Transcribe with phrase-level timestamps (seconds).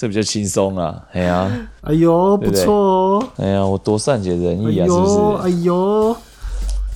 [0.00, 0.98] 这比较轻松啊。
[1.12, 1.50] 哎呀，
[1.82, 3.22] 哎呦，不错哦。
[3.36, 5.42] 哎呀，我多善解人意啊，是不是？
[5.46, 6.16] 哎呦，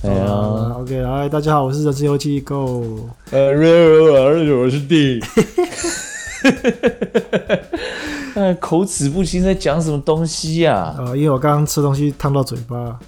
[0.01, 3.07] 哎呀，OK，来，大家好，我是人之游机 Go。
[3.29, 3.49] 呃，
[4.59, 5.21] 我是 D。
[8.35, 10.75] 哎，口齿不清，在讲什么东西呀？
[10.75, 10.95] 啊？
[10.99, 12.99] 呃，因为我刚刚吃东西烫到嘴巴。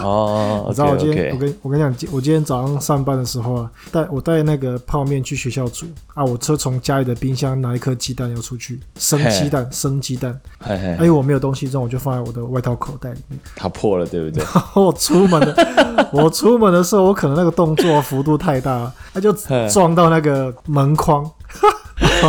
[0.00, 10.38] 哦， 我知道我今天，我跟我跟你讲，我今天早上上班的时候啊，带我带那个泡面去学校煮啊，我车从家里的冰箱拿一颗鸡蛋要出去，生鸡蛋，生鸡蛋。
[10.60, 10.90] 嘿嘿。
[10.92, 13.40] 因为我没有东西装，我就放在我的外套口袋里面。
[13.56, 14.44] 它破了，对不对？
[14.80, 19.32] 我出门的，我出门的时候，我可能那个动作幅度太大，它就
[19.68, 21.28] 撞到那个门框。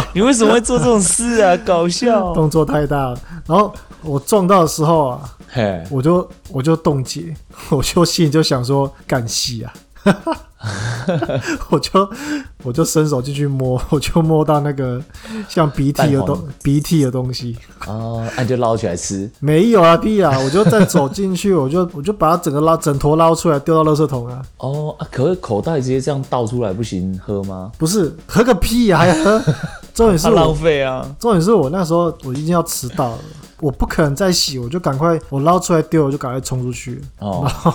[0.14, 1.58] 你为什么会做这种事啊？
[1.66, 3.20] 搞笑，动作太大了。
[3.46, 7.34] 然后我撞到的时候啊，嘿，我就我就冻结，
[7.70, 9.73] 我就心里就想说干戏啊。
[11.69, 12.09] 我就
[12.63, 15.02] 我就伸手进去摸，我就摸到那个
[15.47, 17.55] 像鼻涕的东鼻涕的东西
[17.86, 19.30] 哦，那就捞起来吃？
[19.39, 20.38] 没有啊，屁啊！
[20.39, 24.41] 我就再走进去，我就我就把它整个捞整坨捞出来，丢到垃圾桶啊。
[24.58, 27.72] 哦啊，可是口袋直接这样倒出来不行喝吗？
[27.78, 29.41] 不是，喝个屁啊，还喝？
[29.94, 31.08] 重点是浪费啊！
[31.19, 33.19] 重点是我那时候我已经要迟到了，
[33.61, 37.41] 我不可能再洗，我就赶快我捞出来丢，我就赶快冲出去哦。
[37.45, 37.73] 然后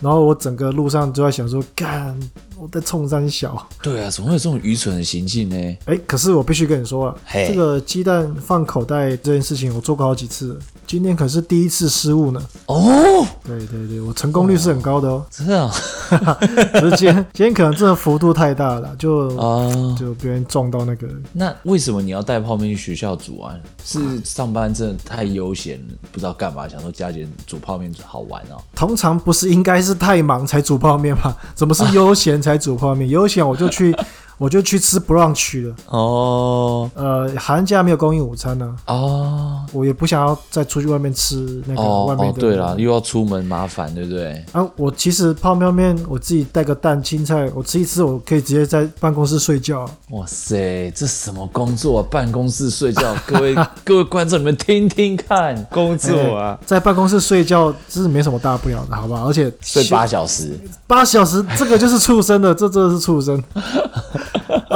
[0.00, 2.18] 然后我整个路上就在想说，干，
[2.58, 3.66] 我在冲山小。
[3.82, 5.76] 对啊，怎么会有这种愚蠢的行径呢？
[5.84, 10.60] 哎，可是我必须跟你说啊，这个鸡蛋放口袋这件事情，我做过好几次了。
[10.86, 12.40] 今天可是第一次失误呢。
[12.66, 15.24] 哦，对对对，我成功率是很高的哦。
[15.30, 15.68] 真的，
[16.72, 19.68] 可是今天今天可能真的幅度太大了，就啊，
[19.98, 21.08] 就别人撞到那个。
[21.32, 23.54] 那为什么你要带泡面去学校煮啊？
[23.84, 25.80] 是上班真的太悠闲，
[26.12, 28.62] 不知道干嘛，想说加减煮泡面好玩哦。
[28.74, 31.36] 通常不是应该是太忙才煮泡面吗？
[31.56, 33.08] 怎么是悠闲才煮泡面？
[33.10, 33.92] 有钱我就去。
[34.38, 42.40] 我就去吃 brunch 了哦，呃，寒假没有供应午餐呢哦，我也不想要再出去外面吃那个外面的。
[42.40, 44.44] 对啦，又要出门麻烦，对不对？
[44.52, 49.88] 啊，我其实泡面面我自己带个蛋青菜，我吃一吃，我可以直接在办公室睡觉。
[50.10, 52.06] 哇塞，这什么工作啊？
[52.10, 53.16] 办公室睡觉？
[53.26, 59.28] 各位各位观众，你们听听看，工作啊，在办公室睡觉这是没什么大不了的，好不好？
[59.28, 63.42] 而且睡八小时，八小时这个就是畜生的，这真的是畜生。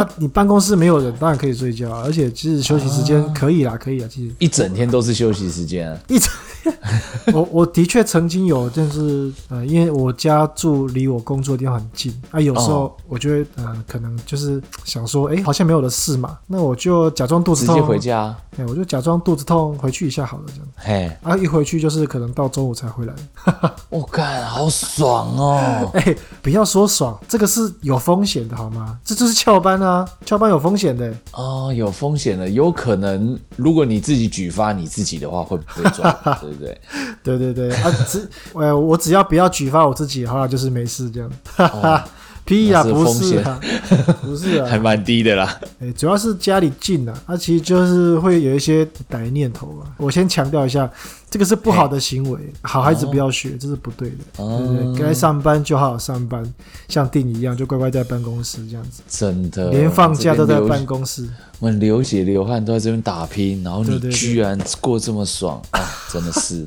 [0.01, 2.03] 啊，你办公室没有人，当然可以睡觉啊。
[2.05, 4.09] 而且其实休息时间可以啦，可以啊。
[4.11, 6.29] 其实一整天都是休息时间啊，一整。
[7.33, 18.35] 我我的确曾经有，就是呃，因为我家住离我工作的地方很近啊，有时候我觉得呃，可能就是想说，哎，好像没有的事嘛，那我就假装肚子痛，直接回家。
[18.57, 20.67] 哎，我就假装肚子痛回去一下好了，这样。
[20.77, 23.15] 嘿，啊，一回去就是可能到中午才回来。
[23.89, 25.91] 我靠，好爽哦！
[25.95, 28.99] 哎，不要说爽，这个是有风险的好吗？
[29.05, 31.13] 这就是翘班啊，翘班有风险的。
[31.33, 36.11] 哦，有风险的，有可能如果你自己举发你自己的话，会不会抓？
[36.51, 36.81] 对不对？
[37.23, 41.31] 对对对啊，只呃，我只要不要举发我自己的话，就是没事这样。
[41.57, 42.05] 哈哈，
[42.45, 43.61] 屁呀，不是啊，
[44.23, 45.59] 不是啊，还蛮低的啦。
[45.81, 49.87] 哎，主要是家里近啊，它其实就是会有一些歹念头啊。
[49.97, 50.91] 我先强调一下。
[51.31, 54.17] 这个是不好的行为，好孩子不要学，这是不对的。
[54.37, 56.43] 对对，该上班就好好上班，
[56.89, 59.01] 像定一样就乖乖在办公室这样子。
[59.09, 61.29] 真的，连放假都在办公室。
[61.61, 65.81] 我们流血流汗都在这边打拼，然后你居然过这么爽啊！
[66.11, 66.67] 真的是，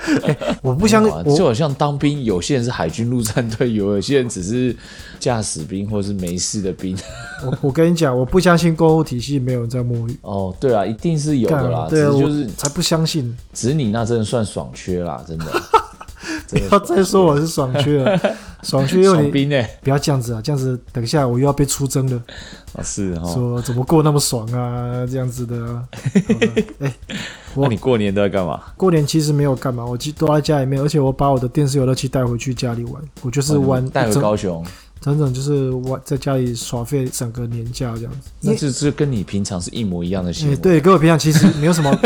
[0.62, 4.76] 我不相信，就好像当兵，有些人是海军陆战队， 有些人只是
[5.18, 6.94] 驾驶兵或是没事的兵。
[7.42, 10.16] 我我跟你讲，我不相信公务体系没有人在摸鱼。
[10.20, 11.86] 哦，对啊，一定是有的啦。
[11.88, 13.36] 对啊，就是才不相信。
[13.52, 13.95] 只是你。
[13.96, 15.46] 那真的算爽缺啦，真的。
[16.50, 18.20] 不要再说我是爽缺了，
[18.62, 19.64] 爽缺又你兵呢？
[19.82, 22.22] 不要这样子啊，这样子等一下我又要被出征了。
[22.74, 23.32] 啊，是哈。
[23.32, 25.06] 说怎么过那么爽啊？
[25.10, 25.56] 这样子的。
[25.64, 25.82] 啊
[26.80, 26.92] 哎，
[27.54, 28.60] 那你过年都在干嘛？
[28.76, 34.62] 过年其实没有干嘛，我其实都在家里面，而且我把我的电视游乐器带回去家里玩，我就是玩带回高雄。
[35.06, 40.56] 整整就是我在家里耍废整个年假这样子，那这是跟你平常是一模一样的行为。
[40.56, 41.96] 对，跟我平常其实没有什么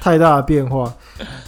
[0.00, 0.92] 太大的变化。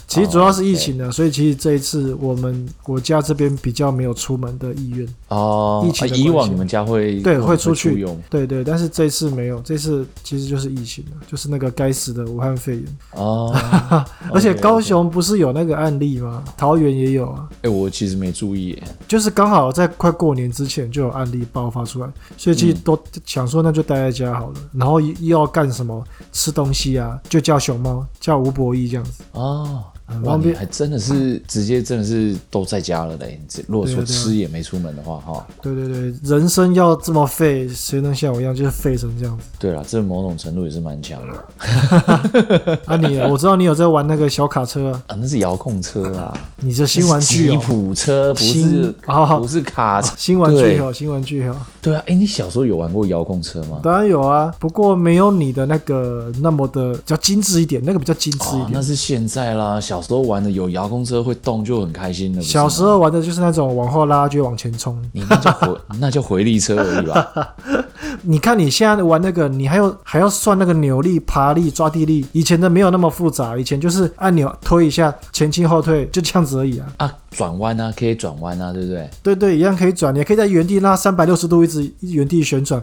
[0.08, 5.84] 其实主要是疫情的，哦、所以其实这一次我们国家这边比较没有出门的意愿哦。
[5.86, 13.54] 疫情、啊、以往你们家会对会出去用对对，但是这次没有，这次其实就是疫情了，就是那个该死的武汉肺炎哦。
[14.32, 16.42] 而且高雄不是有那个案例吗？
[16.56, 17.46] 桃园也有啊。
[17.50, 26.02] 哎、欸，我其实没注意耶，就是刚好在快过年之前就有案例爆发出来，所以其实都想说那就待在家好了，嗯、然后又要干什么
[26.32, 29.84] 吃东西啊，就叫熊猫叫吴博义这样子哦。
[30.08, 33.38] 很方便，还真的是直接真的是都在家了嘞。
[33.66, 35.46] 如果说吃也没出门的话，哈。
[35.62, 39.44] 对对对，人生要这么废，谁能像我一样就是废成这样子？
[39.58, 42.78] 对了，这某种程度也是蛮强的。
[42.86, 46.36] 啊你，我知道你有在玩那个小卡车啊，啊那是遥控车啊。
[46.60, 51.54] 你这新玩具哦，吉普车不是啊，不是卡车， 新玩具哦，新玩具哦。
[51.82, 53.80] 对啊，哎，你小时候有玩过遥控车吗？
[53.82, 58.70] 当然有啊，不过没有你的那个那么的比较精致一点，那个比较精致一点。
[58.72, 62.42] 那是现在啦，小时候玩的有遥控车会动就很开心了。
[62.42, 67.54] 小时候玩的就是那种往后拉就往前冲，你那叫回 那叫回力车而已吧。
[68.22, 76.86] 你看你现在玩那个，你还要还要算那个扭力、爬力、抓地力，以前的没有那么复杂，以前就是按钮推一下，前进后退就这样子而已啊。
[76.98, 79.10] 啊，转弯啊，可以转弯啊，对不对？
[79.22, 82.82] 对对，一样可以转，你也可以在原地拉三百六十度一直原地旋转。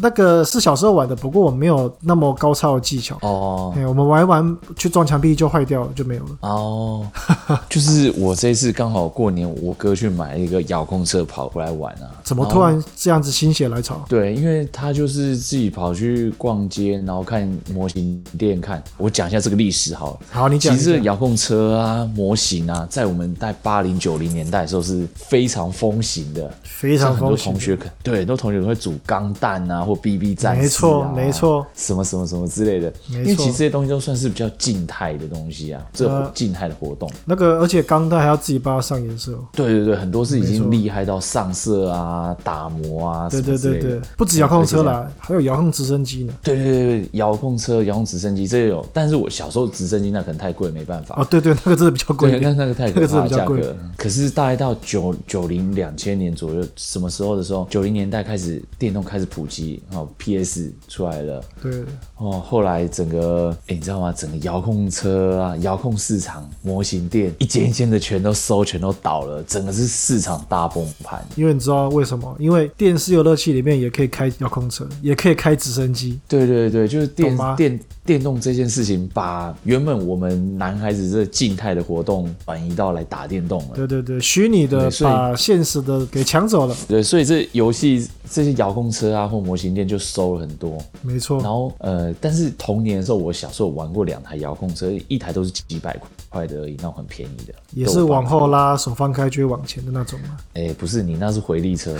[0.00, 3.72] 那个是小时候玩的，不过我没有那么高超的技巧哦。
[3.74, 6.30] 对，我们玩一玩去撞墙壁就坏掉了，就没有了。
[6.40, 7.06] 哦，
[7.70, 12.10] 就是我这次刚好过年，我哥去买一个遥控车跑过来玩啊。
[12.22, 14.04] 怎么突然这样子心血来潮？
[14.08, 18.82] 对，因为他就是自己跑去逛街，然后看模型店看。
[18.96, 20.18] 我讲一下这个历史好了。
[20.30, 20.74] 好，你讲。
[20.76, 27.28] 其实遥控车啊，模型啊，在我们在八零九零年代的时候是非常风行的，非常风行。
[27.28, 32.92] 很多同学可对，很多同学会煮钢弹啊，或 BB 战士啊，没错，没错，什么什么什么之类的。
[33.10, 37.08] 因为其实这些东西都算是比较静态的东西啊，这静态的活动。
[37.24, 39.44] 那个，而且钢弹还要自己帮它上颜色哦。
[39.52, 43.28] 对对对，很多是已经厉害到上色啊、打磨啊。
[43.28, 46.34] 对对对对，不止遥控车啦，还有遥控直升机呢。
[46.42, 51.14] 对对对对，遥控车、遥控直升机这些有，但是我小时候直升机那可能太贵，没办法。
[51.20, 52.38] 哦，对对，那个真的比较贵。
[52.40, 53.73] 那那个太贵，那个比较贵。
[53.96, 57.66] 可是大概到九九零两千年左右，什么时候的时候？
[57.70, 61.44] 九零年代开始电动开始普及，哦，PS 出来了。
[61.62, 61.84] 对。
[62.16, 64.12] 哦，后来整个，哎，你知道吗？
[64.12, 71.24] 整个遥控车啊，遥控市场模型店一间一间的全都收，全都倒了，整个是市场大崩盘。
[71.36, 72.34] 因为你知道为什么？
[72.38, 76.18] 因为电视游乐器里面也可以开遥控车，也可以开直升机。
[76.28, 83.70] 对对对，就是电电电动这件事情，把原本我们男孩子这静态的活动转移到来打电动了。
[83.74, 86.76] 对对对，虚拟的把现实的给抢走了。
[86.86, 90.78] 对，所以这游戏这些遥控车啊或模型店就收了很多。
[91.00, 91.40] 没错。
[91.40, 95.98] 然后呃，但是童年的时候，我小时候玩过两台遥控车，一台都是几百
[96.28, 97.54] 块的而已，那种很便宜的。
[97.72, 100.36] 也是往后拉，手放开就会往前的那种吗？
[100.52, 101.96] 哎，不是，你那是回力车。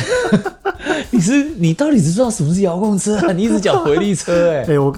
[1.10, 3.32] 你是你到底知道什么是遥控车啊？
[3.34, 4.60] 你一直讲回力车哎、欸！
[4.60, 4.94] 哎、欸， 我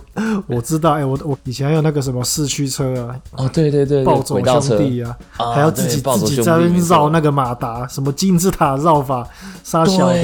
[0.46, 3.16] 我知道哎、欸，我我以前还有那个什么四驱车啊。
[3.32, 6.58] 哦，对对对，暴走兄弟啊，还要自己自己在
[6.88, 9.26] 绕那个马达，什么金字塔绕法，
[9.64, 10.18] 杀小的，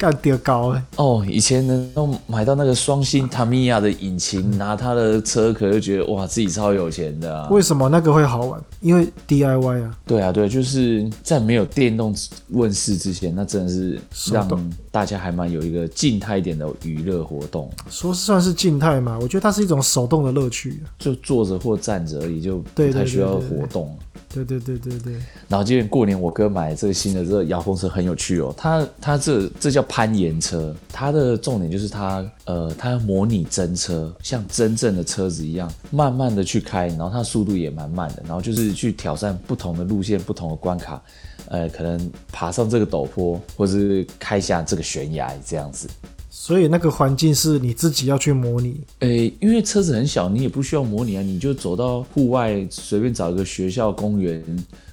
[0.00, 0.82] 干掉高哎。
[0.96, 7.46] 哦，以前能够买到那个双星塔米亚的引擎，拿他的车壳就觉得哇，自己超有钱的、啊。
[7.50, 8.58] 为什么那个会好玩？
[8.80, 9.94] 因为 DIY 啊。
[10.06, 12.16] 对啊，对，就是在没有电动
[12.48, 14.00] 问世之前，那真的是
[14.32, 19.18] 让大家还蛮有一个静态一点的娱乐活动，说算是静态嘛？
[19.20, 23.94] 我觉得它是一种手动的乐趣，就坐着或站着而已，就不太需要活动。
[24.32, 25.14] 对对对对对。
[25.48, 41.02] 然后今年过年，我哥买这个新的这个遥控车很有趣哦，它它这这叫攀岩车，它的重点就是它呃它要模拟真车，像真正的车子一样，慢慢的去开，然后它速度也蛮慢的，然后就是去挑战不同的路线、不同的关卡。
[41.48, 45.88] 呃，可能爬上这个陡坡，或者是开下这个悬崖这样子。
[46.30, 48.80] 所以那个环境是你自己要去模拟。
[49.00, 54.42] 诶，因为车子很小，你也不需要模拟啊，你就走到户外，随便找一个学校、公园。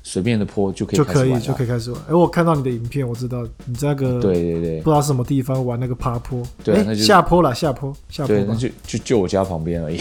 [0.09, 2.01] 随便的坡就可以就可以就可以开始玩。
[2.07, 9.99] 哎，我看到你的影片，我知道你在那个对对对，不知道什么地方玩那个爬坡，对，那就下坡了，下坡下坡，对，那就就就我家旁边而已，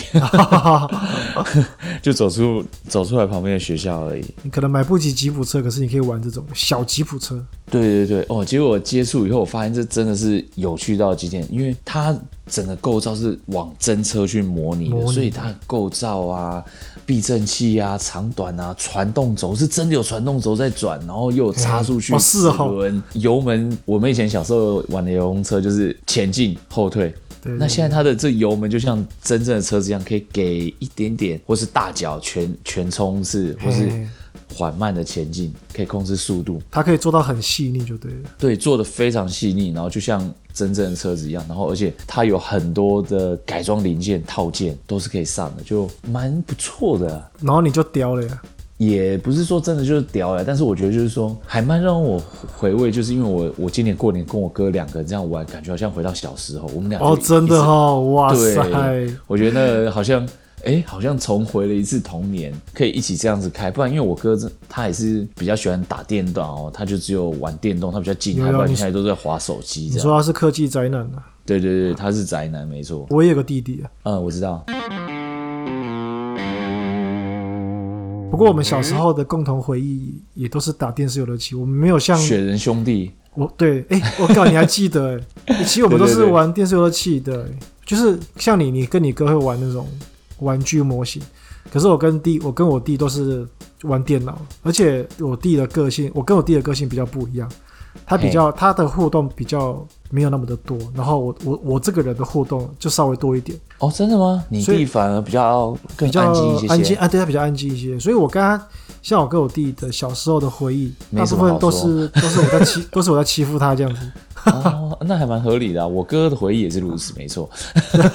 [2.00, 4.24] 就走出走出来旁边的学校而已。
[4.44, 7.44] 你可能买不起吉普车，可是你可以玩这种小吉普车。
[7.68, 16.64] 对对对，哦，结果我接触以后，我发现这真的是有趣到极点，因为它整个构造是往真车去模拟的，拟，所以它构造啊。
[17.04, 23.76] 避震器啊，长短啊，传动轴是真的有传动轴在转，然后又有差速去齿轮、油门。
[23.84, 27.12] 我们以前小时候玩的遥控车就是前进后退，
[27.42, 33.90] 那现在它的这油门就像真正的车子一样，可以给一点点，或是大脚全全冲刺，或是。
[34.54, 38.18] 缓慢的前进，可以控制速度，它可以做到很细腻，就对了。
[38.38, 47.30] 对，做的非常细腻，然后就像真正的车子一样，然后而且它有很多的改装零件套件都是可以上的，就蛮不错的。
[47.42, 48.42] 然后你就叼了呀？
[48.76, 52.22] 也不是说真的就是屌了，但是我觉得就是说还蛮让我
[52.56, 60.26] 回味，就是因为我我今年过年跟我哥两个人这样玩，感觉好像回到小时候，我们俩哦，真的哦，哇塞，我觉得好像。
[60.64, 63.70] 哎、欸，好像重回了一次童年，可以一起这样子开。
[63.70, 64.36] 不然因为我哥
[64.68, 69.82] 他也是比较喜欢打电动哦，他就只有玩电动，他比较静态，不然现在都在滑手机。
[69.92, 71.22] 你说他是科技宅男啊？
[71.44, 73.06] 对对对，他是宅男，没错。
[73.10, 73.90] 我也有个弟弟啊。
[74.04, 74.64] 嗯，我知道。
[78.36, 83.10] 不过我们小时候的共同回忆也都是打电视游乐器，我们没有像雪人兄弟。
[83.32, 85.18] 我对，哎、欸，我靠，你还记得？
[85.64, 87.48] 其实我们都是玩电视游乐器的，
[87.86, 89.88] 就是像你，你跟你哥会玩那种
[90.40, 91.22] 玩具模型，
[91.72, 93.48] 可是我跟弟，我跟我弟都是
[93.84, 97.50] 玩电脑，而且我弟的个性，我跟我弟的个性比较不一样，
[98.04, 103.58] 他比较他的互动比较没有那么的多，然后我我我这个人的互动就稍微多一点。
[103.78, 104.44] 哦，真的吗？
[104.48, 108.60] 你弟反而比较更安静一些，安静啊，对他比较安静一些，所以我跟他。
[109.02, 114.00] 像我跟我弟的小时候的回忆，大部分都是 都是我在欺 都是我在欺负他这样子。
[114.46, 115.86] 哦，那还蛮合理的啊。
[115.86, 117.48] 我哥的回忆也是如此，没错。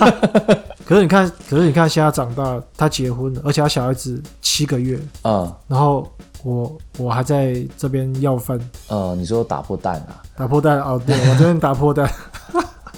[0.83, 4.99] 可是你看，可是你看，现在长大，他结婚了，而且他小孩子七个月。
[5.23, 5.49] 嗯。
[5.65, 6.05] 然后
[6.43, 8.59] 我我还在这边要饭。
[8.87, 10.21] 呃、嗯，你说打破蛋啊？
[10.35, 12.09] 打破蛋哦，对，我这边打破蛋。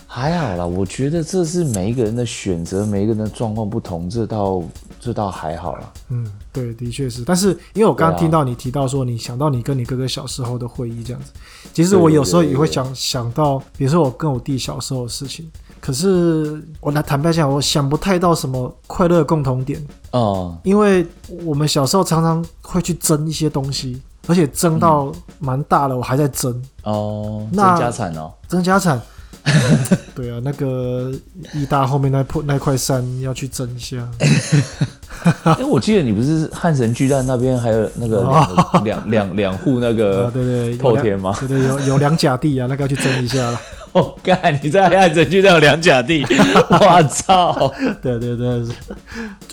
[0.05, 4.61] 还好啦，我觉得这是每一个人的选择，每一个人的状况不同，这倒
[4.99, 5.91] 这倒还好啦。
[6.09, 7.23] 嗯，对，的确是。
[7.23, 11.31] 但是因为我刚刚听到你提到说，你想到你跟你哥哥小时候的回忆这样子，
[11.73, 15.51] 其实我有时候也会想想到，比如说我跟我弟小时候的事情。
[15.83, 19.85] 可是我来坦白讲，我想不太到什么快乐的共同点。
[20.11, 21.05] 哦，因为
[21.43, 26.63] 我们小时候常常会去争一些东西，而且争到蛮大了，我还在争。
[26.83, 29.01] 哦，争家产哦，争家产。
[30.15, 31.11] 对啊，那个
[31.53, 34.07] 义大后面那破那块山要去争一下。
[35.57, 38.25] 因 为我记得你不是汉神巨蛋那边还有那个
[38.83, 41.35] 两两两户那个对对透天吗？
[41.39, 43.59] 对对，有有两甲地啊， 那个要去争一下了。
[43.93, 44.59] 哦，干！
[44.63, 46.25] 你在汉神巨蛋有两甲地，
[46.67, 47.71] 我操！
[48.01, 48.65] 对对对，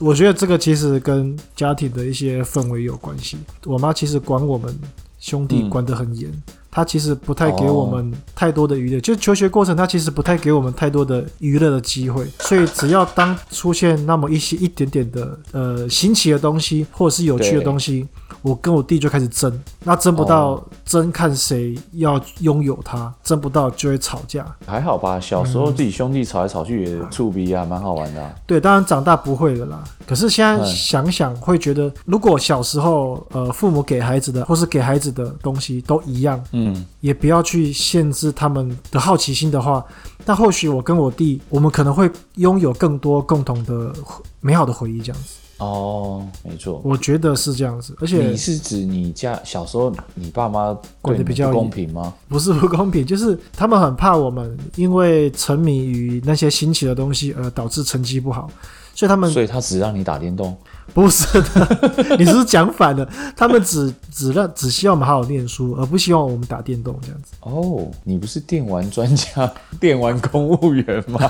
[0.01, 3.37] 我觉得这个其实跟家庭的一些氛围有关系。
[3.67, 4.75] 我妈其实管我们
[5.21, 6.29] 兄弟管得很严。
[6.29, 9.03] 嗯他其实不太给我们太多的娱乐，oh.
[9.03, 12.25] 就求学过程，他其实不太给我们太多的娱乐的机会。
[12.39, 18.07] 所以只要当出现那么一些一点点的呃新奇的东西，或者是有趣的东西，
[18.43, 19.61] 我跟我弟就开始争。
[19.85, 20.63] 那争不到，oh.
[20.85, 24.47] 争看谁要拥有它，争不到就会吵架。
[24.67, 28.35] 还好吧，小时候自己兄弟吵来吵去也触鼻啊，蛮好玩的啊。
[28.47, 29.85] 对，当然长大不会了啦。
[30.07, 36.43] 可是现在想想，会觉得如果小时候呃父母给孩子的，或是给孩子的东西都一样。
[36.53, 39.85] 嗯，也不要去限制他们的好奇心的话，
[40.25, 43.93] 那或许我跟我弟，我们可能会拥有更多共同的
[44.41, 45.37] 美好的回忆，这样子。
[45.61, 47.95] 哦，没错，我觉得是这样子。
[48.01, 52.13] 而且你是指你家小时候你爸妈管的比较公平吗？
[52.29, 58.51] 不是不公平， 就是他们很怕我们因为沉迷于那些新奇的东西而导致成绩不好，
[58.95, 60.57] 所以他们，所以他只让你打电动。
[60.93, 63.09] 不是的，你是讲反了。
[63.37, 67.33] 他们只只让只希望我们好好念书，而不希望我们打电动这样子。
[67.43, 71.21] 哦，你不是电玩专家、 电玩公务员吗？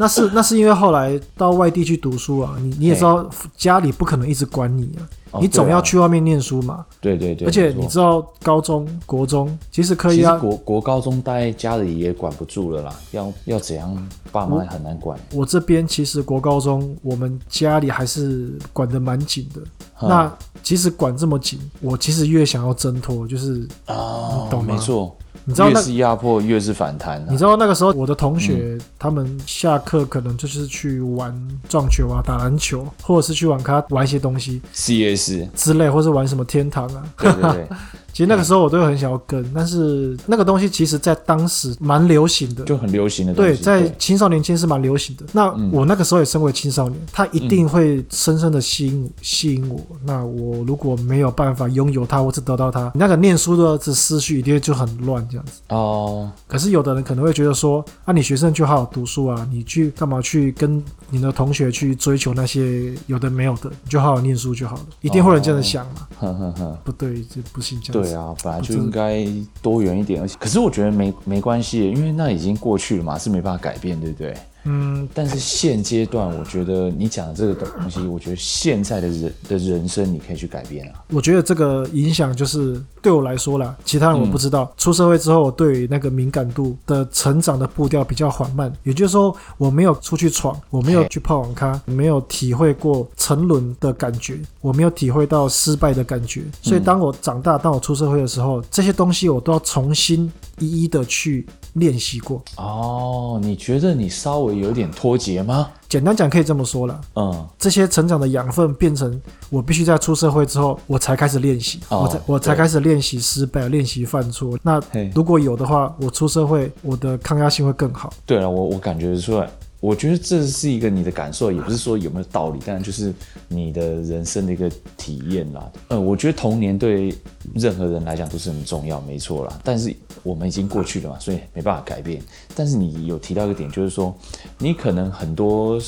[0.00, 5.04] 那是 那是因为后来到外地去读书啊，你你也知道家里不可能一直管你啊。
[5.40, 6.84] 你总要去外面念书嘛？
[7.00, 7.46] 对对对。
[7.46, 10.36] 而且你知道，高中、国中其实可以啊。
[10.38, 15.16] 国国高中待家里也管不住了啦，要要怎样，爸妈很难管。
[15.32, 19.60] 我，我这边其实国高中，我们家里还是管得蛮紧的。
[20.02, 25.14] 那其实管这么紧，我其实越想要挣脱，就是啊，懂没错。
[25.44, 27.26] 你知道越是压迫越是反弹啊。
[27.30, 31.34] 你知道那个时候我的同学，嗯，他们下课可能就是去玩
[31.68, 37.02] 撞球啊、打篮球，或者是去网咖玩一些东西，CS 之类，或是玩什么天堂啊。
[37.18, 37.68] 对对对。
[38.12, 43.52] 其实那个时候我都很想要跟，但是那个东西其实在当时蛮流行的，就很流行的东西。
[43.52, 45.24] 对，在青少年间是蛮流行的。
[45.32, 49.80] 那我那个时候也身为青少年，他一定会深深的吸引吸引我。
[50.04, 55.60] 那我如果没有办法拥有它，或者得到它，那个念书的这思绪一定就很乱这样子。
[55.68, 56.30] 哦。
[56.46, 64.86] 可是有的人可能会觉得说，啊，你学生就好好读书啊，你去干嘛去跟你的同学去追求那些有的没有的，你就好好念书就好了。
[65.00, 66.08] 一定会有人这样想嘛？
[66.18, 66.78] 呵呵呵。
[66.84, 68.02] 不对，这不行这样。
[68.02, 69.26] 对啊，本来就应该
[69.60, 74.34] 多元一点，而且，可是我觉得没没关系，因为那已经过去了嘛，是没办法改变，对不对？
[74.64, 81.02] 嗯，但是现阶段，我觉得你讲的这个东西，我觉得现在的人的人生，你可以去改变啊。
[81.10, 84.64] 我觉得这个影响就是对我来说啦，其他人我不知道。
[84.64, 96.42] 嗯、出社会之后，我对于那个敏感度的成长的步调比较缓慢，也就是说，我没有出去闯，我没有去泡网咖，没有体会过沉沦的感觉，我没有体会到失败的感觉。
[96.62, 102.42] 所以，当我长大，当我出社会的时候，这些东西我都要重新一一的去练习过。
[102.56, 105.68] 哦，你觉得你稍微有点脱节吗？
[105.88, 107.00] 简单讲可以这么说了。
[107.16, 114.56] 嗯，这些成长的养分变成我必须在出社会之后，我才开始练习，哦、我才我才开始练习失败，练习犯错。
[114.62, 114.80] 那
[115.14, 118.12] 如果有的话，我出社会，我的抗压性会更好。
[118.24, 119.50] 对了，我我感觉出来。
[119.80, 123.12] 我觉得这是一个你的感受，也不是说有没有道理，但就是
[123.48, 125.72] 你的人生的一个体验啦。
[125.88, 127.14] 呃，我觉得童年对
[127.54, 129.60] 任何人来讲都是很重要，没错啦。
[129.64, 132.22] 但是我们已经过去了嘛，所以没办法改变。
[132.54, 134.14] 但是你有提到一个点，就是说
[134.58, 135.80] 你可能很多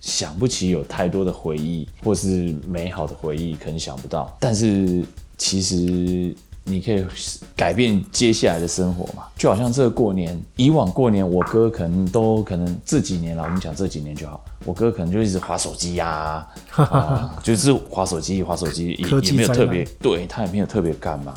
[0.00, 4.36] 想不起有太多的回忆，或是美好的回忆，可能想不到。
[4.38, 5.02] 但是
[5.38, 6.34] 其实。
[6.68, 7.04] 你可以
[7.56, 9.24] 改变接下来的生活嘛？
[9.36, 16.46] 就好像这个过年，以往过年我哥可能都可能这几年了，我们讲这几年就好，我哥可能就一直划手机呀、
[16.76, 21.34] 啊 啊，就是划手机，划手机也也没有特别，对他也没有特别干嘛，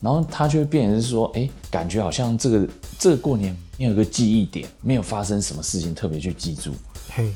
[0.00, 6.72] 然后他就会变成是说，哎、欸，感觉好像这个这个过年没有一个记忆点，没有发生什么事情特别去记住，
[7.10, 7.32] 嘿。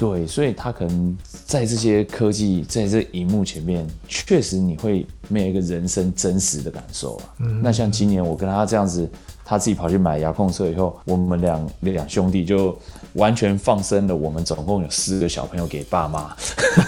[0.00, 1.14] 对，所以他可能
[1.44, 7.24] 在这些科技，在这荧幕前面，确实你会没有一个人生真实的感受啊。
[7.40, 9.06] 嗯，那像今年我跟他这样子，
[9.44, 12.74] 他自己跑去买遥控车以后，我们两两兄弟就
[13.12, 14.16] 完全放生了。
[14.16, 16.34] 我们总共有四个小朋友给爸妈，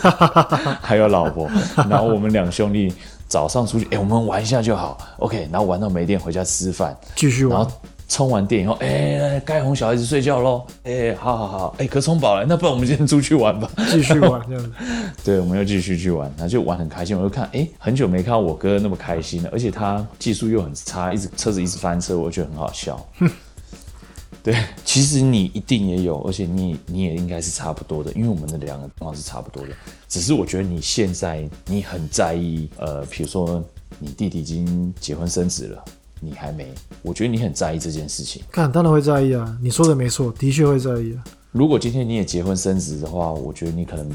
[0.81, 1.47] 还有老婆。
[1.91, 2.91] 然后我们两兄弟
[3.29, 5.47] 早上出去，哎，我们玩一下就好，OK。
[5.53, 7.67] 然后玩到没电回家吃饭，继续玩。
[8.13, 10.67] 充完电以后，哎、欸，该哄小孩子睡觉喽。
[10.83, 14.71] 哎、欸，好好好，哎、欸，可充饱了，那不然我们今天出去玩吧，继续玩这样子。
[15.25, 17.17] 对，我们又继续去玩，然后就玩很开心。
[17.17, 23.03] 我就看，哎、欸，很久没看到我哥那么开心了，而且他技术又很差，一直车子一直翻车，我觉得很好笑。
[24.45, 29.71] 对，其实你一定也有，而且你你也应该是差不多的，因为我们的两个状况是差不多的。
[30.07, 33.65] 只是我觉得你现在你很在意，呃，比如说
[33.99, 35.85] 你弟弟已经结婚生子了。
[36.25, 38.41] 你还没，我觉得你很在意这件事情。
[38.53, 39.59] 看，当然会在意啊！
[39.61, 41.25] 你说的没错，的确会在意啊。
[41.51, 44.09] 如果今天你也结婚生子的话，我觉得你可能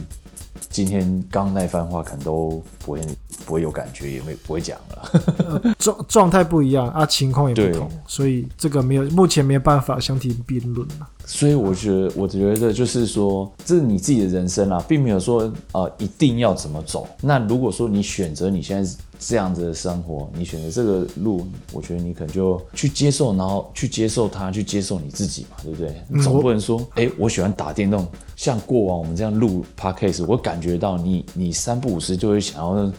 [0.69, 3.01] 今天刚那番话可能都不会
[3.45, 5.75] 不会有感觉，也没不会讲了。
[5.77, 11.07] 状状态不一样啊，情况也不同，所以这个没有目前没有办法相提并论了。
[11.25, 17.05] 所以我觉得，我觉得就是说，这是你自己的人生啊，并没有说呃一定要怎么走。
[17.21, 26.01] 那如果说你选择你现在这样子的生活，你选择这个路，我觉得你可能就去接受，然后去接受它，去接受你自己嘛，对不对？
[26.09, 32.91] 你总不能说，哎、我喜欢打电动，像过往我们这样录 podcast，我感觉到你你三不五时就会想要。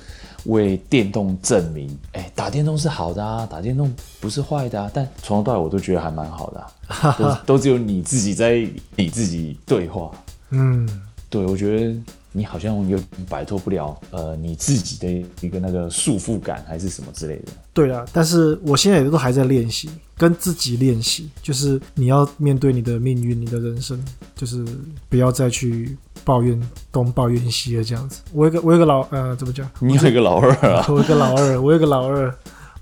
[0.44, 4.90] 为电动证明，哎、欸，打电动是好的啊，打电动不是坏的啊。
[4.94, 7.12] 但从头到尾我都觉得还蛮好的、啊，
[7.44, 10.11] 都都只有你自己在你自己对话。
[10.50, 10.88] 嗯，
[11.28, 11.96] 对，我觉得
[12.32, 17.52] 你好像有摆脱不了呃你自己的一个那个束缚感，还是什么之类的。
[17.72, 24.02] 对啊，但是我现在也都还在练习，跟自己练习，就是你要面对你的命运，你的人生，
[24.34, 24.64] 就是
[25.08, 25.96] 不要再去。
[26.24, 26.60] 抱怨
[26.92, 29.66] 东抱怨西的这样子，我有个我有个老呃，怎么讲？
[29.78, 30.84] 你有一个老二啊？
[30.90, 32.34] 我有个老二，我有个老二。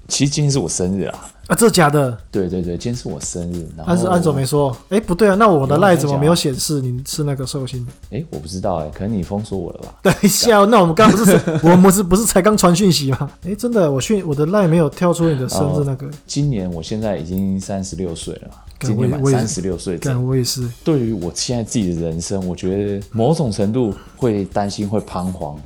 [0.09, 1.29] 其实今天是我生日啊！
[1.49, 2.17] 啊，这假的？
[2.31, 3.69] 对对对，今天是我生日。
[3.87, 7.87] 但是安总没说，哎、欸，不对啊，那我的赖怎么没有显示你是那个寿星？
[8.11, 9.95] 哎、欸，我不知道哎、欸，可能你封锁我了吧？
[10.03, 13.31] 等一下，那我们刚不是 我们不是不是才刚传讯息吗？
[13.45, 16.09] 哎、欸，真的，我讯我的赖没有跳出你的生日那个。
[16.27, 18.51] 今年我现在已经三十六岁了。
[18.81, 20.69] 今年满三十六岁，但我也是。
[20.85, 25.59] 对于我现在自己的人生，我觉得某种程度会担心，会彷徨，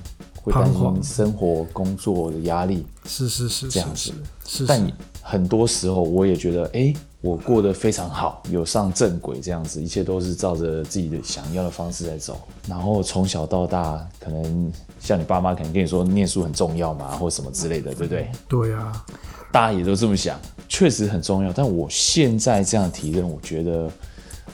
[0.42, 2.86] 会担心生活、工作的压力。
[3.04, 4.12] 是是是，这样子。
[4.46, 4.66] 是。
[4.66, 4.90] 但
[5.22, 12.40] 很多时候，我也觉得，哎、欸，我过得非常好，有上正轨，这样子，一切都是照着自己的想要的方式在走。
[12.66, 18.30] 然后从小到大，可能像你爸妈肯定跟你说，念书很重要嘛，或什么之类的，对不对？
[18.48, 19.04] 对啊。
[19.52, 21.52] 大家也都这么想，确实很重要。
[21.52, 23.90] 但我现在这样体认，我觉得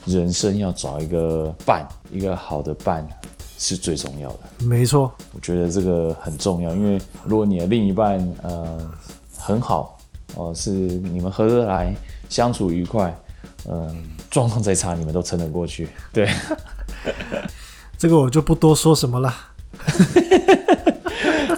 [0.05, 3.07] 人生要找一个伴，一个好的伴
[3.57, 4.39] 是最重要的。
[4.65, 8.79] 没错，我觉得这个很重要，因为如果你的另一半呃
[9.37, 9.97] 很好
[10.35, 11.95] 哦、呃，是你们合得来，
[12.29, 13.15] 相处愉快，
[13.65, 13.95] 嗯、呃，
[14.29, 15.89] 状况再差你们都撑得过去。
[16.13, 16.29] 对，
[17.97, 19.33] 这个我就不多说什么了。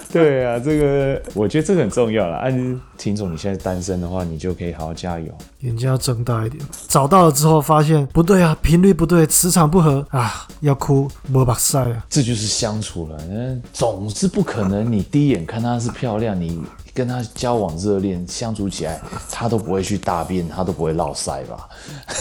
[0.14, 2.38] 对啊，这个我觉得这个很重要了。
[2.38, 6.64] 按听众，你现在单身的话，你就可以好好加油，眼睛要睁大一点。
[6.88, 12.06] 找到了之后发现不对啊，频率不对，磁场不合啊，要哭没把塞啊。
[12.10, 14.92] 这就是相处了，嗯，总是不可能。
[14.92, 16.60] 你第一眼看她是漂亮，你
[16.94, 21.70] 跟她交往热恋相处起来，她都不会去大便，她都不会落塞吧？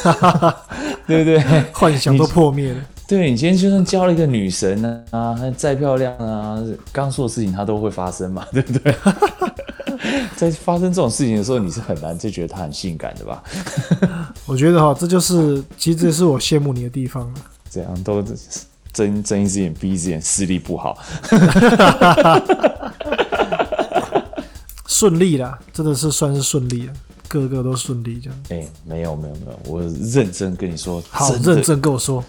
[1.06, 1.40] 对不对？
[1.72, 2.80] 幻想都破灭了。
[3.08, 8.94] 对，你今天就算交了一个女神呢，啊，再漂亮啊，刚说的事情她都会发生嘛， 对不对？
[10.36, 13.42] 在发生这种事情的时候，你是很难就觉得她很性感的吧？
[14.44, 17.40] 我觉得哈，这就是其实这是我羡慕你的地方了。
[17.70, 18.22] 这样都
[18.92, 20.98] 睁睁一只眼闭一只眼，视力不好。
[24.86, 26.92] 顺利啦，真的是算是顺利了，
[27.26, 28.38] 个个都顺利这样。
[28.50, 32.22] 哎、欸，没有没有没有，我认真跟你说，好认真跟我说。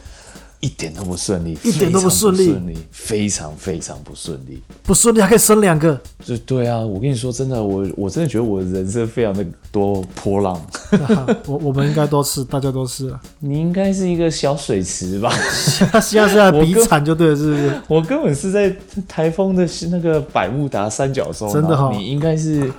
[0.61, 6.79] 一点都不顺利，一点都不顺利，非常非常不顺利，不顺利还可以生两个，就对啊！
[6.79, 10.61] 我跟你说真的，我我真的觉得我人生非常的多波浪。
[11.47, 13.13] 我我们应该都是，大家都是。
[13.39, 15.31] 你应该是一个小水池吧？
[16.01, 17.81] 现在是在比惨就对了，是不是？
[17.87, 18.75] 我根本是在
[19.07, 21.93] 台风的那个百慕达三角洲，真的哈、哦！
[21.95, 22.69] 你应该是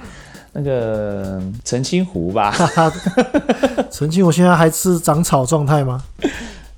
[0.52, 2.54] 那个澄清湖吧？
[3.90, 6.02] 澄清湖现在还是长草状态吗？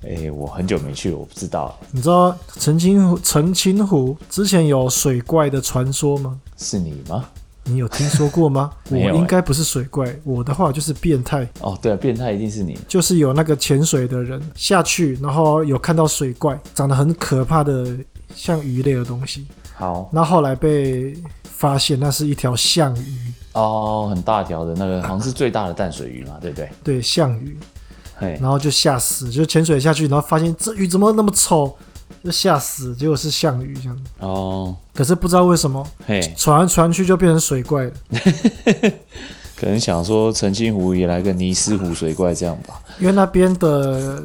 [0.05, 1.77] 哎、欸，我很久没去了，我不知道。
[1.91, 6.39] 你知道澄清湖澄清湖之前有水怪的传说吗？
[6.57, 7.25] 是你吗？
[7.65, 8.71] 你有听说过吗？
[8.91, 11.47] 我应该不是水怪，我的话就是变态。
[11.61, 12.77] 哦，对啊，变态一定是你。
[12.87, 17.87] 就是有那个潜水的人下去，然后有看到水怪，长得很可怕的，
[18.35, 19.47] 像鱼类的东西。
[19.75, 20.09] 好。
[20.11, 23.17] 那后来被发现，那是一条象鱼。
[23.53, 26.69] 哦，很大条的那个，好像是最大的淡水鱼嘛，对不对？
[26.83, 27.57] 对，象鱼。
[28.39, 31.75] 然后就吓死，就潜水下去，然后发现这鱼怎么那么丑，
[32.23, 33.99] 就吓死，结果是象鱼这样。
[34.19, 37.91] 哦，可是不知道为什么，嘿，传来传去就变成水怪了。
[39.55, 42.81] 可能想说澄清湖也来个尼斯湖水怪这样吧。
[42.99, 44.21] 因为那边的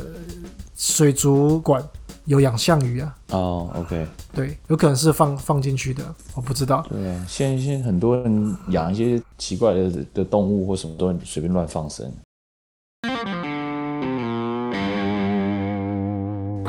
[0.77, 1.81] 水族馆
[2.25, 3.15] 有养象鱼啊。
[3.31, 6.03] 哦，OK，对，有可能是放放进去的，
[6.35, 6.85] 我不知道。
[6.89, 12.13] 对啊，现在现在很多人养一些奇怪的的动物或什么都随便乱放生。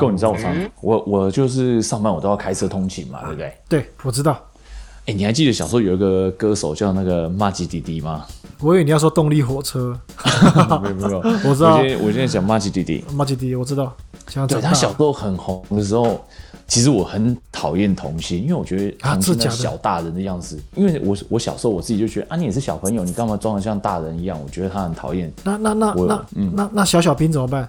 [0.00, 3.52] 够你知道我上我我就是上班我都要开车通勤嘛，对不对？
[3.68, 4.32] 对，我知道。
[5.02, 8.24] 哎、欸，你还记得小时候有一个歌手叫那个骂吉弟弟吗？
[8.60, 9.98] 我以为你要说动力火车。
[10.82, 11.76] 没 有没有， 我知道。
[11.76, 13.04] 我现在我现在讲骂吉弟弟。
[13.12, 13.94] 骂吉弟弟，我知道。
[14.46, 16.24] 对，他小时候很红的时候。
[16.70, 20.56] 其实我很讨厌童星，因为我觉得童星的小大人的样子。
[20.76, 24.40] 因为我我小时候我自己就觉得啊，你也是小朋友，你干嘛装得像大人一样？
[24.40, 25.30] 我觉得他很讨厌。
[25.42, 27.68] 那那那那嗯那那小小兵怎么办？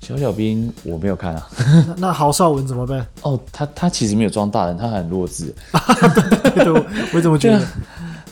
[0.00, 1.48] 小小兵我没有看啊。
[1.96, 3.06] 那那郝邵文怎么办？
[3.22, 5.54] 哦，他他其实没有装大人，他很弱智。
[6.42, 6.84] 对对对，我
[7.14, 7.60] 我怎么觉得？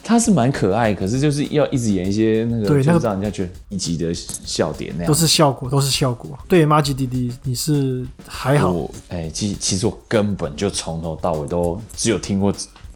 [0.08, 5.06] 他是蛮可爱，可是就是要一直演一些那个，对，让人家觉得一集的笑点那样。
[5.06, 6.30] 都是效果，都是效果。
[6.48, 8.74] 对，麻吉弟弟，你是还好？
[9.10, 12.50] 哎、欸，其其实我根本就从头到尾都只有听过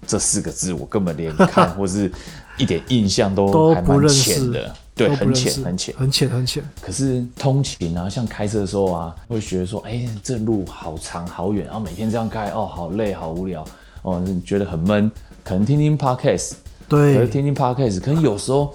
[0.07, 2.11] 这四个字，我根本连看 或是
[2.57, 4.75] 一点印象都还蛮浅的。
[4.95, 6.65] 对，很浅，很浅，很浅，很浅。
[6.81, 13.63] 可是通勤啊，像开车的时候啊，会觉得说，哎、欸，这路好长好远，然后每天这样开，哦，好累，好无聊，
[14.01, 15.13] 哦，觉得很闷。
[15.45, 16.53] 可能听听 Podcast。
[16.93, 18.73] 对，可是听听 Podcast，可能有时候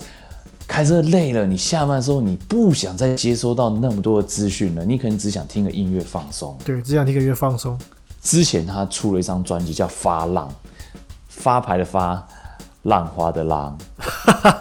[0.67, 6.57] 开车累了，你下班的时候你不想再接收到那么多的资讯了，你可能只想听个音乐放松。
[6.65, 7.77] 对，只想听个音乐放松。
[8.23, 10.49] 之前他出了一张专辑叫《发浪》，
[11.27, 12.27] 发牌的发，
[12.81, 13.77] 浪花的浪。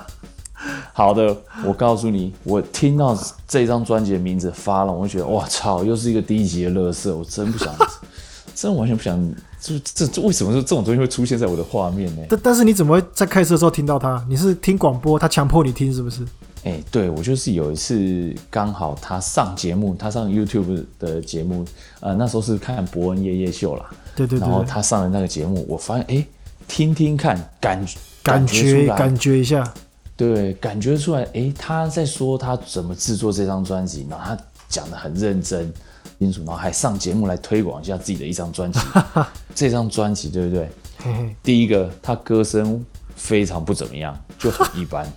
[0.92, 7.74] 好的，我告诉你，我听到这张专辑的名字《发浪》，我就觉得哇操，又是一个低级的乐色，我真不想，
[8.54, 9.34] 真完全不想。
[9.66, 12.22] 就这这为什么说这种东西会出现在我的画面呢？
[12.28, 14.24] 但但是你怎么会在开车的时候听到他？
[14.28, 16.22] 你是听广播，他强迫你听是不是？
[16.62, 21.64] 哎、欸，对，我就是有一次刚好他上节目，他上 YouTube 的节目，
[22.00, 23.90] 呃，那时候是看博恩夜夜秀啦。
[24.14, 24.46] 对对对。
[24.46, 26.26] 然后他上了那个节目，我发现哎、欸，
[26.68, 27.84] 听听看，感
[28.22, 29.74] 感觉感觉一下，
[30.16, 35.72] 对，感觉出来，哎、欸，他在说他怎么制作这张专辑，然后他讲的很认真。
[36.18, 38.80] 清楚，然后还上节目来推广一下自己的一张专辑。
[39.54, 40.70] 这张专辑对不对？
[40.98, 45.10] 嘿嘿，第一个，他歌声非常不怎么样，就很一般。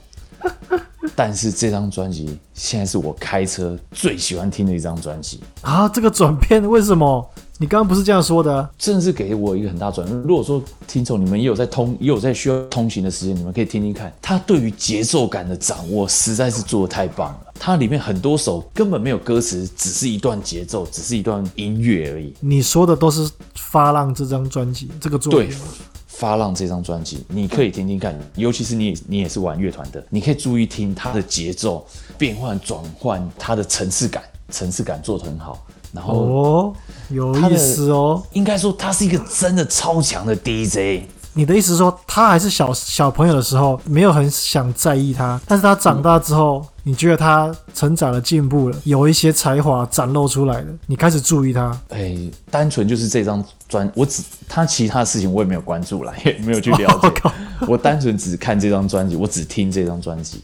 [1.15, 5.88] 但是这张专辑现在是我开车最喜欢听的一张专辑啊！
[5.89, 7.29] 这个转变为什么？
[7.62, 8.72] 你刚刚不是这样说的啊？
[8.78, 10.17] 真的是给我一个很大转变。
[10.22, 14.13] 如果说听众你们也有在通，也有在需要通行的时间，你们可以听听看。
[14.22, 17.54] 他对于节奏感的掌握实在是做的太棒了。
[17.60, 22.34] 它里面很多首根本没有歌词，只是一段节奏，只是一段音乐而已。
[22.39, 25.50] 你说的都是《发浪》这张专辑这个作品。
[25.50, 25.54] 对，
[26.08, 31.86] 《发浪》这张专辑你可以听听看，尤其是你你也是玩乐团的，你可以注意听它的节奏
[32.17, 35.67] 变换转换，它的层次感，层次感做得很好。
[35.91, 36.73] 然后哦，
[37.10, 41.04] 有意思哦，应该说他是一个真的超强的 DJ。
[41.34, 51.70] 你的意思是说，他还是小小朋友的时候没有很想在意他，但是他长大之后，你觉得他成长了、进步了，有一些才华展露出来了，你开始注意他？
[51.89, 57.10] 哎、欸，单纯就是这张专，我只他其他事情我也没有关注了，也没有去了解。
[57.62, 60.42] Oh, 我单纯只看这张专辑，我只听这张专辑。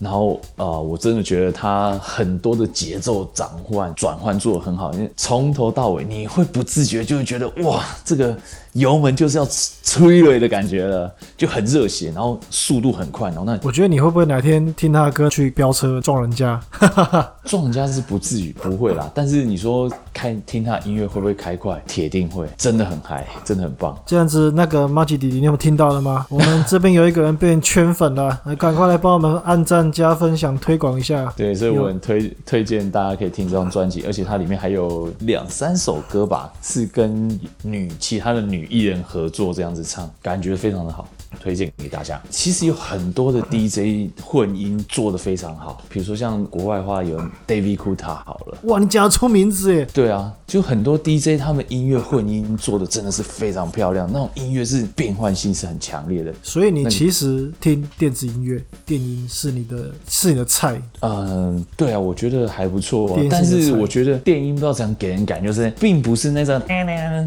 [0.00, 8.36] 然后呃，我真的觉得他很多的节奏转换转换做的很好，因为从头到尾你会不自觉就会觉得哇，这个
[8.72, 16.58] 油门就是要催泪的感觉了，就很热血，然后速度很快，然后那我觉得你会不会哪天听他的歌去飙车撞人家？
[17.44, 19.10] 撞人家是不至于，不会啦。
[19.12, 21.78] 但是你说开听他的音乐会不会开快？
[21.86, 23.94] 铁定会，真的很嗨，真的很棒。
[24.06, 26.24] 这样子，那个麻吉弟弟，你有没有听到了吗？
[26.32, 31.30] 我们这边有一个人被圈粉了，来赶快来帮我们按赞、加分享、推广一下。
[31.36, 41.06] 对，所以我很推推荐大家可以听这张专辑，而且它里面还有两三首歌吧，是跟女其他的女艺人合作这样子唱，感觉非常的好。
[41.38, 42.20] 推荐给大家。
[42.30, 48.58] 其实有很多的 DJ 混音做的非常好，比如说像国外的话有 David Guetta 好了。
[48.64, 49.86] 哇，你讲得出名字耶？
[49.92, 56.32] 对啊，就很多 DJ 他们音乐混音做的真的是非常漂亮，那种音乐是变换性是很强烈的。
[56.42, 60.80] 所以你其实听电子音乐、电音是你的，是你的菜。
[61.00, 63.22] 嗯，对啊，我觉得还不错啊。
[63.30, 66.60] 但是我觉得电音不知道怎样给人感觉，就是并不是那种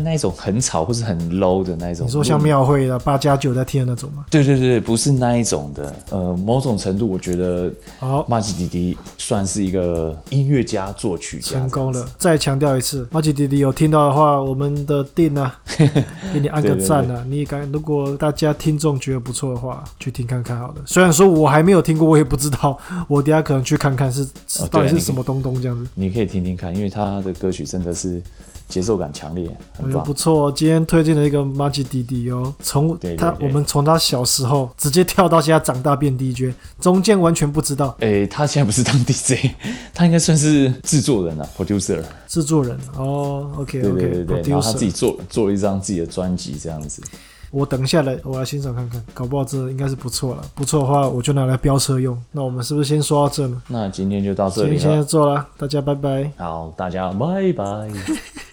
[0.04, 2.06] 那种很吵或是很 low 的那种。
[2.08, 4.10] 你说像庙会的八加九在听的那种。
[4.30, 5.96] 对对对，不是那一种的。
[6.10, 11.52] 呃，某种程度，我觉得好，马吉弟弟算是一个音乐家、作曲家。
[11.52, 12.06] 成功了。
[12.18, 15.60] 再强调一次，马吉弟弟有听到的话，我们的定啊，
[16.34, 17.06] 给你按个赞啊。
[17.06, 20.76] 对对对，你敢，如果大家听众觉得不错的话，去听看看好了。
[20.86, 22.78] 虽然说我还没有听过，我也不知道，
[23.08, 24.28] 我等下可能去看看是
[24.72, 25.90] 到底是什么东东这样子。
[25.94, 28.22] 你可以听听看，因为他的歌曲真的是。
[28.68, 30.52] 节奏感强烈，很棒，不错。
[30.52, 37.96] 今天推荐了一个麻吉弟弟哦，从他我们从他小时候直接跳到现在长大变 DJ，中间完全不知道。
[38.00, 39.50] 哎、欸，他现在不是当 DJ，
[39.94, 42.04] 他应该算是制作人啊，producer。
[42.28, 47.02] 制作人哦，OK OK，对对对，然后他自己做做了一张自己的专辑这样子。
[47.52, 50.44] 我等一下来，我来欣赏看看，搞不好这应该是不错了。
[50.56, 52.20] 不错的话，我就拿来飙车用。
[52.32, 53.62] 那我们是不是先说到这呢？
[53.68, 56.32] 那今天就到这里了，今天先做了，大家拜拜。
[56.38, 57.92] 好，大家拜拜。